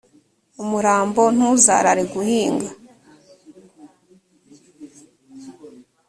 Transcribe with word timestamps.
umurambo 0.61 1.21
ntuzarare 1.35 2.03
guhinga 2.13 2.67